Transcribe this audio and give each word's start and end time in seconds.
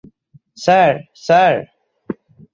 Sir, 0.57 0.93
sir. 1.25 1.55